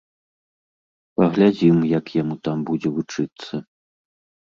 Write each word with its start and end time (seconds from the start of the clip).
Паглядзім, 1.19 1.75
як 1.99 2.05
яму 2.21 2.35
там 2.47 2.57
будзе 2.71 2.89
вучыцца. 2.95 3.61